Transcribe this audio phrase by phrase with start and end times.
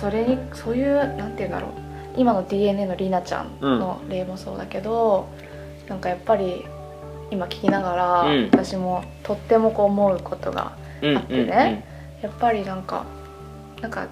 [0.00, 1.70] それにそういうなんて言うんだろう。
[2.16, 5.28] 今の DNA のりなちゃんの例もそうだけど、
[5.88, 6.64] なんかやっぱり
[7.30, 8.44] 今聞きながら、うん。
[8.46, 11.84] 私もとってもこう思うことがうんあってね
[12.22, 13.04] やっぱりなんか
[13.80, 14.08] なんか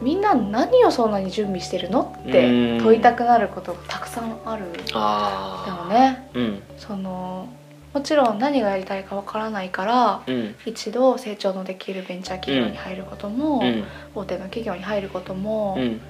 [0.00, 2.82] みんな何をそんなに準備してるのってうん。
[2.82, 6.28] 問いたくなることがたくさんあるんだよあね。
[6.34, 6.62] あうん。
[6.78, 7.48] その
[7.92, 10.54] もちろん何がやりたいかわからないからうん。
[10.64, 13.84] 一度成長のできるベンチャー企業に入ることも、うん。
[14.14, 16.00] 大手の企業に入ることも、うん。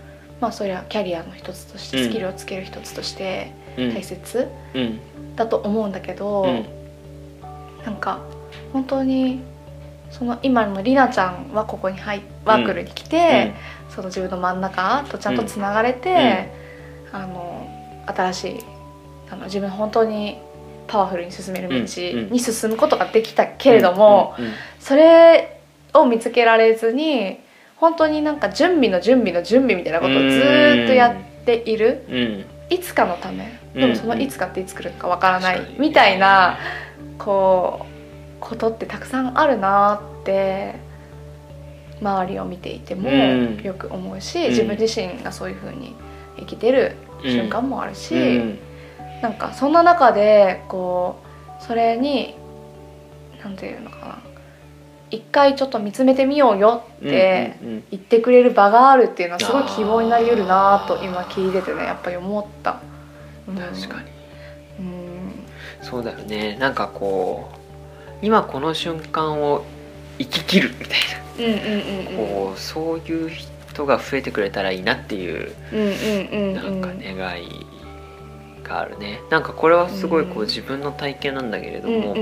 [0.41, 2.11] まあそれはキャリアの一つとしてうん。
[2.11, 3.95] スキルをつける一つとしてうん。
[3.95, 5.01] 大切うん。
[5.36, 6.67] だと思うんだけど、うん。
[7.84, 8.20] なんか
[8.73, 9.41] 本当に
[10.11, 13.55] その今のりなちゃんはここに入ワークルに来て、
[13.89, 16.53] その自分の真ん中とちゃんとつながれて、
[17.12, 17.69] あの
[18.06, 18.61] 新しい
[19.31, 20.39] あの自分本当に
[20.91, 25.60] パワフルに進める道に進むことができたけれども、うんそれ
[25.92, 27.41] を見つけられずに
[27.77, 32.05] 本当になんか準備の準備の準備みたいなことをずーっとやっている。
[32.08, 32.44] うん。
[32.70, 33.58] いつかのため。
[33.74, 33.80] うん。
[33.80, 36.58] でもそのいつかっていつ来るかわからないみたいな
[37.18, 37.86] こ
[38.38, 40.77] うことってたくさんあるなって
[42.00, 43.62] 周りを見ていてもうん。
[43.62, 44.48] よく思うし、うん。
[44.50, 45.94] 自分自身がそういうふうに
[46.38, 48.58] 生きてる瞬間もあるし、うん
[49.23, 51.17] なんかそんな中でこ
[51.61, 52.35] うそれに
[53.43, 54.19] なんていうのかな。
[55.11, 57.57] 一回ちょっと見つめてみようよって
[57.91, 62.80] 言ってくれる場があるっていうのはすごい希望になりうるなと今聞いててねやっぱり思った。
[63.48, 63.57] うん。
[63.57, 64.09] 確かに。
[64.79, 65.33] うん。
[65.83, 66.57] そうだよね。
[66.59, 69.64] なんかこう今この瞬間を
[70.19, 70.98] 生き切るみたい
[71.39, 75.53] うんうんこうそういう人が増えてくれたらいいなっていう。
[75.73, 76.55] うんうんうん。
[76.55, 77.67] なんか願い
[78.70, 79.20] があるね。
[79.31, 80.47] なんかこれはすごいこううん。
[80.47, 82.14] 自分の体験なんだけれどうんも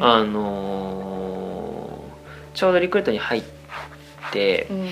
[0.00, 3.42] あのーちょうどリクルートに入っ
[4.32, 4.78] てうん。
[4.84, 4.90] ま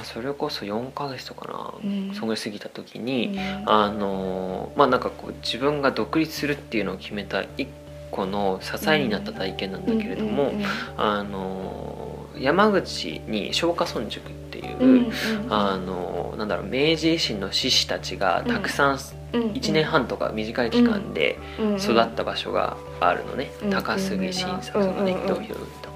[0.00, 2.14] あそれこそ4ヶ月とかなうん。
[2.14, 3.70] そんぐらい過ぎた時にうん。
[3.70, 7.68] あのーまあなんかこう自分が独立するっていうのを決めた一
[8.10, 10.52] 個の支えになった体験なんだけれども、
[10.96, 11.91] あのー
[12.38, 15.12] 山口に松下村塾っていう、うんうん
[15.50, 18.98] あのーなんだろう明治維新の志士たちがたくさん
[19.34, 21.38] うん1年半とか短い期間で
[21.78, 25.18] 育った場所があるのね、うん高杉晋作うんとかねうん。
[25.18, 25.91] 伊藤博文とか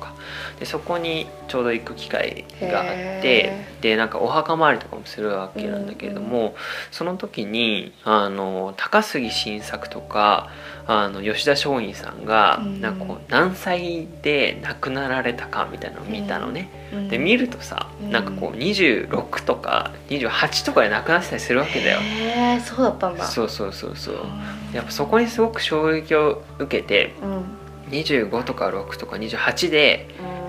[0.59, 6.55] でそこにちょうど行く機会があってへでなんかお墓参りとかもするわけなんだけれども、
[6.91, 10.51] その時にあの高杉晋作とか
[10.87, 16.71] あの吉田松陰さんがうんなんかこう何歳で亡くなられたかみたいなのを見たのね。
[16.93, 18.11] うんで見るとさうん。
[18.11, 22.01] なんかこう26とか28とかで亡くなってたりするわけだよ。
[22.01, 23.25] へえそうだったんだ。
[23.25, 24.15] そうそうそうそう。
[24.15, 24.75] うん。
[24.75, 27.45] やっぱそこにすごく衝撃を受けてうん
[27.91, 30.47] 25とか6とか28でう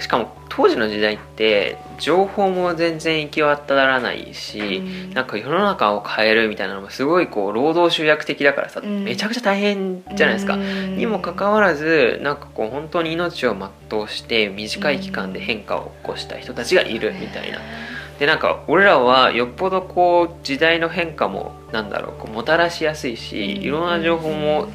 [0.00, 5.10] しかも当時の時代って情報も全然行き渡らないし、ん。
[5.14, 9.04] なんか世の中を変えるみたいなのもすごいこう労働集約的だからさ、うん。
[9.04, 10.54] めちゃくちゃ大変じゃないですか。
[10.54, 10.96] うん。
[10.96, 13.56] にもかかわらずなんかこう本当に命を
[13.90, 17.58] 全うして短い期間で変化を起こした人たちがいるみたいな。
[18.18, 24.68] でなんか俺らはよっぽどこう時代の変化もなんだろうこうもたらしやすいしいろんな情報も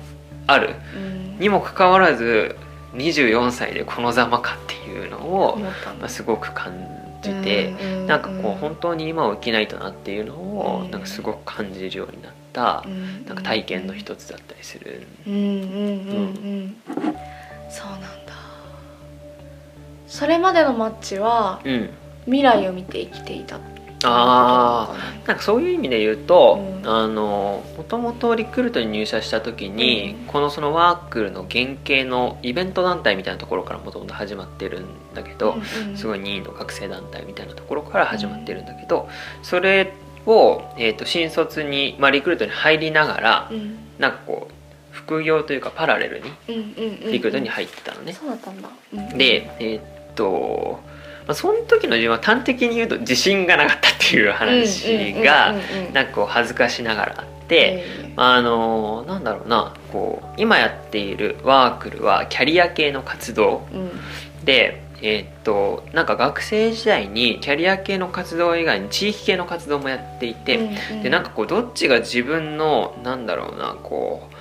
[0.47, 0.75] ある。
[0.95, 2.55] うんにもかかわらず
[2.93, 5.57] 24歳でこのざまかっていうのを、
[5.99, 6.87] まあ、すごく感
[7.23, 10.91] じて、うなんかこう本当に今を生きないとなっていうのをうん。
[10.91, 13.25] なんかすごく感じるようになったうん。
[13.25, 15.07] なんか体験の一つだったりする。
[15.25, 15.31] そ
[17.87, 18.07] うなんだ。
[20.07, 21.89] それまでのマッチはうん。
[22.25, 23.59] 未来を見て生きていたっ
[24.09, 35.57] あかななんかそういう意味で言うと、もともとリクルートに入社した時に、このそのワークルの原型のイベント団体みたいなところからもともと始まってるんだけど、
[35.95, 39.09] すごいい任意の学生団体みたいなところから始まってるんだけど、
[39.43, 39.93] それ
[40.25, 43.77] を、えー、と新卒に、まあ、リクルートに入りながらうん。
[43.99, 44.53] なんかこう
[44.91, 46.63] 副業というかパラレルにうんうん
[47.05, 48.13] うんリクルートに入ってたのね。
[48.13, 48.69] そうだったんだ。
[48.93, 49.17] うん。
[49.17, 49.83] でえーっ
[50.15, 50.79] と、
[51.27, 55.55] まあ、その時の自分は端的に言うと自信がなかったっていう話が
[55.93, 63.63] なんかこう恥ずかしながらあって、えあのなんだろうなこう今やっているワークルはキャリア系の活動。
[64.43, 70.69] で、えーっとなんか学生時代にキャリア系の活動以外に地域系の活動もやっていて、
[71.03, 74.35] でなんかこうどっちが自分のなんだろうなこう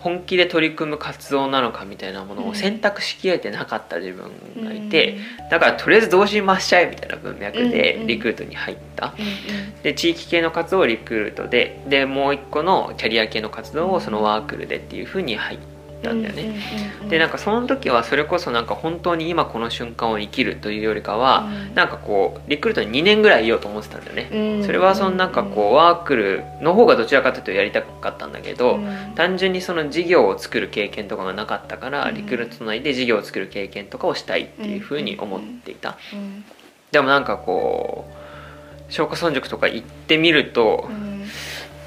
[0.00, 5.18] 本気で取り組む活動なのかみたいなものを選択しきれてなかった自分がいて、
[5.50, 9.14] だからとりあえず同時に回しちゃえみたいな文脈でリクルートに入った、
[9.82, 15.58] で地域系の活動をリクルートででもう一個のキャリア系の活動をそのワークルでっていうふうに入っ
[16.00, 16.60] たんだよね。
[17.08, 24.64] でなんかその時はそれこそなんか本当に今この瞬間を生きるというよりかは、なんかこうリクルートに2年ぐらいいようと思ってたんだよね。
[24.64, 28.78] それはそのなんかこうワークルの方がどちらかというとやりたかったんだけど、
[29.14, 32.14] 単純にその事業を作る経験とかがなかったから、うん。
[32.14, 35.96] リクルート内で事業を作る経験とかをしたいっていうふうに思っていた、
[36.90, 38.06] でもなんかこ
[38.88, 40.88] う消化村塾とか行ってみると、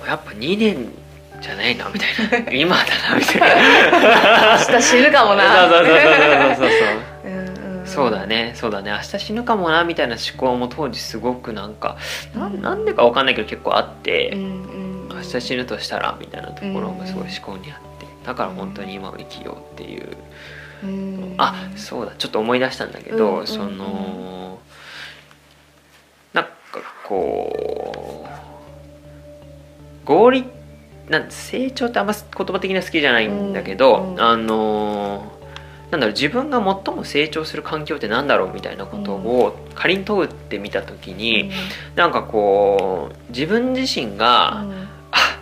[0.07, 0.87] やっぱ2年
[1.43, 2.05] じゃないなみた
[2.39, 2.51] いな。
[2.55, 4.57] 今だなみたいな。
[4.57, 5.67] 明日死ぬかもな。
[5.67, 7.13] そうそうそうそうそう
[7.85, 8.91] そう だねそうだね。
[8.91, 11.97] 明日死ぬかもなみたいな思考も当時すごくなんか
[12.33, 20.17] ななんでかわかんないけど結構あって、うんうん明日死ぬとしたらみたいなところがすごい思考にあってだから本当に今を生きようっていう、
[20.83, 21.35] うん。
[21.37, 24.59] あそうだちょっと思い出したんだけど、うんうんその
[26.33, 26.51] なんか
[27.05, 30.45] こう合理
[31.13, 34.21] なん成長ってあんま言葉的には好きじゃないんだけど、うんうん。
[34.21, 35.43] あのー
[35.91, 41.51] なんだろう自分が最も成長する環境ってなんだろうみたいなことを仮に問うってみた時に、
[41.95, 44.65] なんかこう自分自身が、
[45.11, 45.39] あ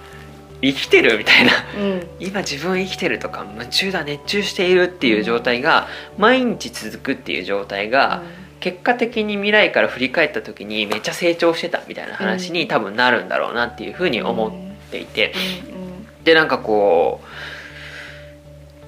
[0.62, 1.52] 生きてるみたいな。
[1.80, 2.08] うん。
[2.20, 5.88] 今自分生きてるとか夢中だ熱中しているっていう状態が
[6.18, 8.22] 毎日続くっていう状態が、
[8.60, 12.56] 結果的に未来から振り返った時にめっちゃ成長してたみたいな話うん。
[12.56, 15.34] に多分なるんだろうなっていうふうに思っていて、
[15.74, 15.82] うん
[16.24, 17.22] でなんかこ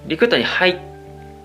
[0.06, 0.80] うリクルートに入っ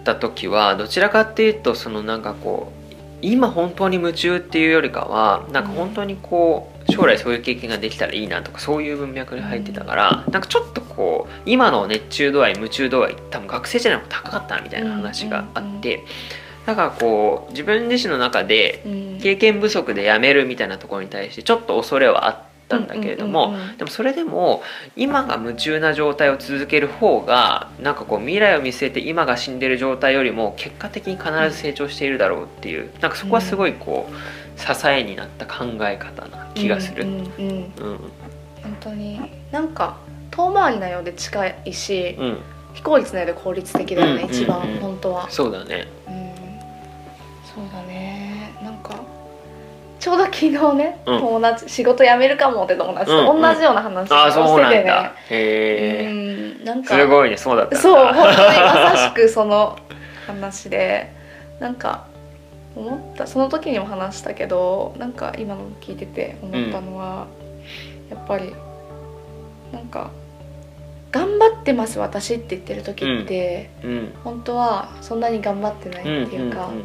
[0.04, 2.78] た時はどちらかっていうとそのなんかこう
[3.22, 16.04] 今本当に夢中っていうよりかはなんか本当にこう将来そういう経験ができたらいいなとかそういう文脈で入ってたからなんかちょっとこう今の熱中度合い夢中度合い多分学生時代の方が高かったみたいな話があって
[16.66, 19.08] だからこう自分自身の中でうん。
[19.18, 24.62] 経験不足でやめるみたいなところに対してちょっと恐れはあったんだけれども、でもそれでも
[24.96, 37.04] 今が夢中な状態を続ける方がなんかこう未来を見据えて今が死んでる状態よりも結果的に必ず成長しているだろうっていうなんかそこはすごいこう支えになった考え方な気がする。
[37.04, 39.20] 本当に
[39.50, 39.96] なんか
[40.30, 42.38] 遠回りなようで近いし、うん、
[42.74, 44.30] 非効率なようで効率的だよね、うん。
[44.30, 45.30] 一番、本当は。
[45.30, 45.88] そうだね。
[46.06, 46.28] うん。
[47.44, 48.52] そうだね。
[48.62, 49.00] なんか
[50.08, 51.20] ちょうど昨日ね、うん。
[51.20, 57.82] 友達仕事辞めるかもって友達とうん同じような話ああをそうなんててね、へえ、うんなんかすごいねそうだったんだ。
[57.82, 59.78] そう本当にまさしくその
[60.26, 61.12] 話で。
[61.60, 62.06] なんか
[62.76, 67.26] 思ったその時にも話したけどなんか今の聞いてて思ったのは、
[68.08, 68.54] やっぱり
[69.72, 70.12] なんか
[71.10, 74.12] 「頑張ってます私」って言ってる時って、うん。
[74.22, 76.84] 本当はそんなに頑張ってないうんっていうか、ん。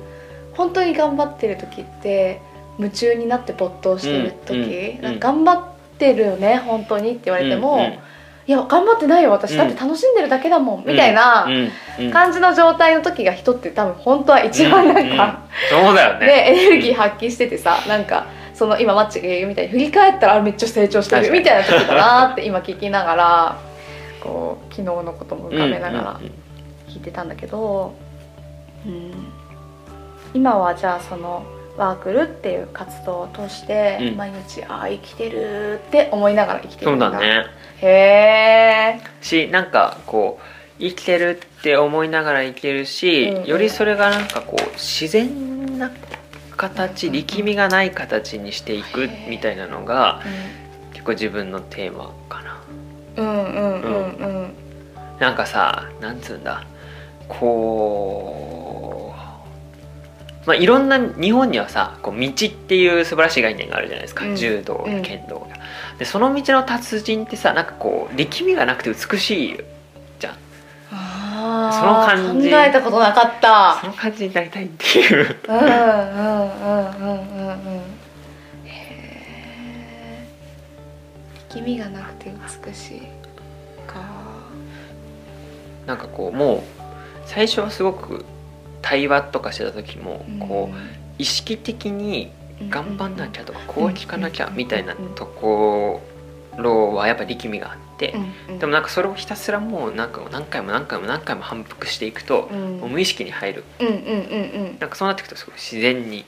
[0.54, 2.42] 本当に頑張ってる時って
[2.78, 8.00] 夢中になって没頭してる時、うんうん頑張ってるよね本当にって言われても、うんうん。
[8.46, 11.48] いや頑張ってないよ私だって楽しんでるだけだもん、みたいな
[12.12, 16.26] 感じの状態の時が人って多分本当は一番なんか、そうだよね。
[16.26, 23.60] でエネルギー発揮しててさなんかその今マッチが言うみたいに振り返ったらあめっちゃ成長してるみたいな時だなって今聞きながら
[24.22, 26.20] こう昨日のことも浮かべながら
[26.88, 27.96] 聞いてたんだけど、
[28.86, 29.12] うん、
[30.34, 31.46] 今はじゃあその
[31.78, 34.18] ワークルっていう活動を通してうん。
[34.18, 37.10] 毎日、ああ生きてるって思いながら生きてそうるんだ。
[37.10, 37.46] だね。
[37.82, 40.44] へえしなんかこう
[40.80, 43.46] 生きてるって思いながら生きてるし、うんうん。
[43.46, 45.92] よりそれがなんかこう自然な
[46.56, 50.22] 形力みがない形にしていくみたいなのが
[50.92, 52.62] 結構自分のテーマかな。
[53.18, 54.44] うんうんうんうん。
[54.44, 54.54] うん。
[55.20, 56.64] なんかさなんつうんだ。
[57.28, 59.13] こう
[60.46, 64.36] まあいろんな日本にはさこう道っていう素晴らしい概念があるじゃないですか、うん。
[64.36, 65.02] 柔道うん。
[65.02, 65.48] 剣道が。
[65.98, 69.58] でその道の達人ってさなんかこう力みがなくて美しい
[70.20, 70.36] じゃん。
[70.94, 72.50] その感じ。
[72.50, 73.78] 考えたことなかった。
[73.82, 75.36] その感じになりたいっていう。
[75.48, 77.82] うんうんうんうんうんうん
[78.66, 80.28] へえ
[81.50, 82.32] 力みがなくて
[82.66, 83.00] 美しい
[83.88, 84.02] か。
[85.86, 86.62] なんかこうもう
[87.26, 88.26] 最初はすごく
[88.84, 90.76] 対話とかしてた時もこう
[91.18, 92.32] 意識的に
[92.70, 96.02] 頑張んなきゃとかこう聞かなきゃみたいなとこ
[96.58, 98.14] ろはやっぱ力みがあって、
[98.60, 102.78] でもなんかそれをひたすらもうなんか何回も何回も何回も反復していくと、うん。
[102.80, 103.64] もう無意識に入る。
[104.80, 106.26] なんかそうなっていくとすごい自然に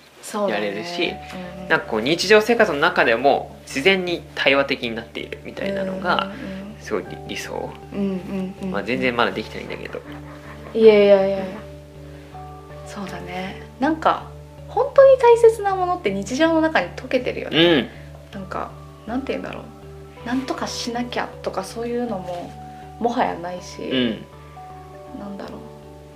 [0.49, 1.13] やれるし
[1.61, 1.69] うん。
[1.69, 6.31] なんかこう日常生活の中でも自然に対話的になっているみたいなのが
[6.79, 7.71] すごい理理想、
[8.71, 10.01] まあ、全然まだできてないんだけど。
[10.73, 11.64] いやいやいや
[12.95, 13.61] そうだね。
[13.79, 14.23] なんか
[14.69, 17.89] 本当に大切なものって日常の中に溶けてるようね、ん。
[18.33, 18.71] なんか
[19.05, 19.61] なんて言うんだろ
[20.23, 20.25] う。
[20.25, 22.51] なんとかしなきゃとかそういうのも
[22.99, 24.25] もはやないし、うん。
[25.19, 25.59] なんだろう。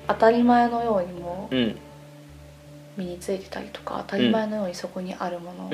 [0.08, 1.78] 当たり前のようにもうん。
[3.00, 5.70] 身についてたりとか当たり前のようにそこにあるもの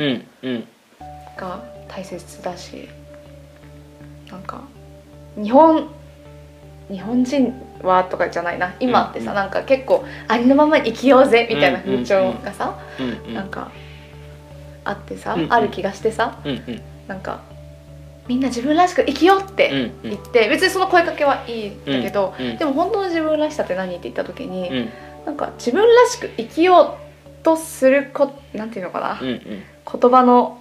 [1.35, 2.87] が大切だし
[4.29, 4.61] なんか
[5.35, 5.89] 日本
[6.87, 9.35] 日本人はとかじゃないな今ってさ、うんうん。
[9.35, 13.33] なんか結構ありのままに生きようぜみたいな風潮がさ、うんうん。
[13.33, 13.71] なんか
[14.83, 15.53] あってさ、うんうん。
[15.53, 16.81] ある気がしてさうんうん。
[17.07, 17.41] なんか
[18.27, 20.09] みんな自分らしく生きようっうてんうん。
[20.09, 22.57] 言って、別にその声かけはいいんだけど、うん。
[22.57, 24.89] でも本当の自分らしさって何って言った時に、うん。
[25.27, 29.41] なんか自分らしく生きようとするこなんていうのかな、うんうん。
[30.01, 30.59] 言葉の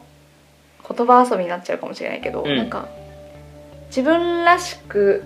[0.87, 2.55] 言葉遊びになっちゃうかもしれないけど、うん。
[2.55, 2.89] なんか
[3.87, 5.25] 自分らしく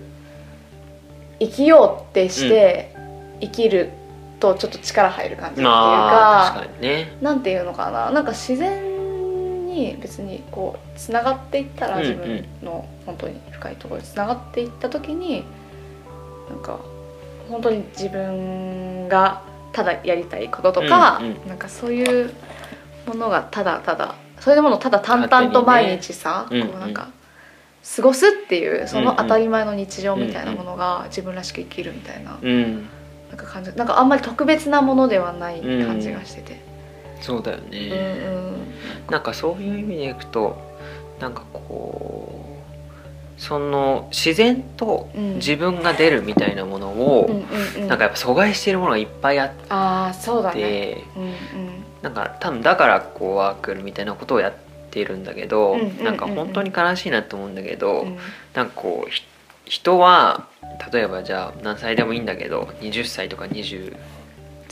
[1.39, 2.95] 生きようってして
[3.41, 3.91] 生きる
[4.39, 7.17] とちょっと力入る感じっていうまあか確かにね。
[7.21, 8.11] なんていうのかな。
[8.11, 15.43] なんか自然に別にこうつながっていったら自分の本当に深いところにつながっていった時に
[16.49, 16.79] なんか
[17.49, 19.41] 本当に自分が
[19.71, 21.47] ただやりたいこととか、うんうん。
[21.47, 22.33] なんかそういう
[23.07, 27.09] ものがただただそういうものをただ淡々と毎日さ、ねこうなんか
[27.83, 32.87] 過ごすっていうその当たり前の日常みたいなものが自分らしく生きるみたいな,、うん。
[33.29, 36.59] なんか感じなんかあんまり特別なものではない感じがしてて。
[37.21, 39.11] そうだようんね、うん。
[39.11, 40.57] なんかそういう意味でいくと
[41.19, 42.45] なんかこ
[43.37, 45.35] うその自然とうん。
[45.35, 50.61] 自分が出るみたいなものを、うんなんかやっぱ阻害しているものがいっぱいあっああそうだね。
[50.61, 51.33] て、うんうん。
[52.01, 58.17] なんか多分だからこうワークルみたいなことをやっているんだけど、うんなんか本当に悲しいなと思うんだけど、うん。
[58.53, 59.23] なんかこうひ
[59.65, 60.47] 人は
[60.91, 63.95] 例えばじゃあ何歳でもいいんだけど20歳とか20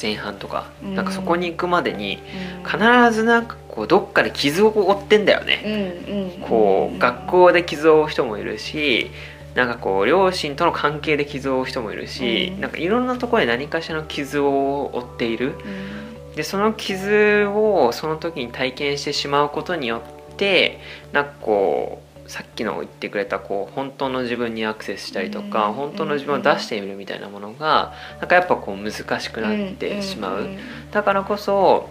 [0.01, 0.95] 前半とか、うん。
[0.95, 2.19] なんかそこに行くまでに
[2.63, 2.69] うん。
[2.69, 2.77] 必
[3.13, 6.39] ずなんかこうどっかで傷を負ってんだよね。
[6.47, 9.11] こう学校で傷を負う人もいるし
[9.53, 12.61] なんかこう両親との関係で傷を負う人もいるし、うん。
[12.61, 15.47] なんかいろんなところで何かしらの傷を負っている。
[15.47, 16.06] うん
[16.37, 20.79] でその傷をその時に体験してしまうことによって
[21.11, 25.73] なんかこうさっきの言ってくれたこう本当の自分にアクセスしたりとか、うん。
[25.73, 30.47] 本当の自分を出してみるみたいなものがなんかやっぱこう難しくなってしまう。
[30.91, 31.89] だからこそ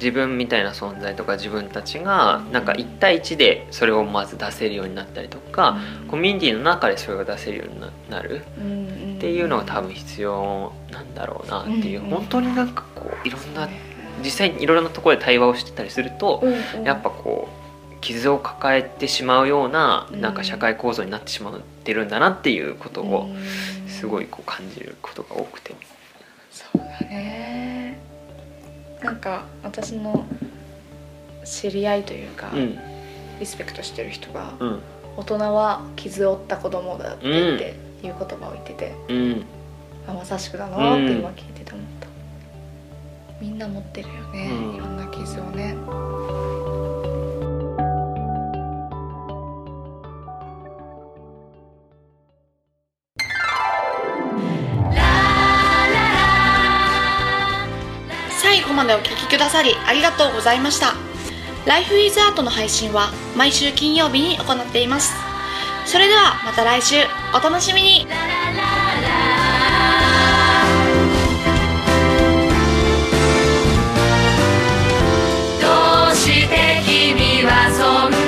[0.00, 5.78] 自分みたいな存在とか自分たちがなんか1対1でそれをまず出せるようになったりとか、
[6.08, 13.68] コミュニティの中でそれが出せるようにななるうんうんっていうのが多分必要なんだろうなっていう、うん本当になんかこういろんな
[14.24, 16.84] 実際にいろいろなところで対話をしてたりすると、うんうん。
[16.84, 17.48] やっぱこ
[17.96, 20.20] う傷を抱えてしまうようなうん。
[20.20, 23.88] なんか社会構造になってしまってるんだなっていうことをうん。
[23.88, 25.74] すごいこう感じることが多くて。
[29.02, 30.26] なんか私の
[31.44, 32.78] 知り合いというか、うん。
[33.38, 34.80] リスペクトしてる人がうん。
[35.16, 39.44] 大人は傷を負った子供だって言って、いう言葉を言っててうん。
[40.06, 42.06] あまさしくだなって今聞いてて思った、
[43.40, 44.74] みんな持ってるよね、うん。
[44.76, 45.74] いろんな傷をね
[58.80, 60.94] までお聴きくださりありがとうございました。
[61.66, 65.12] Life is Art の配信は毎週金曜日に行っています。
[65.84, 66.96] それではまた来週
[67.34, 68.06] お楽しみに
[75.60, 75.66] ど
[76.10, 78.19] うして君はそんな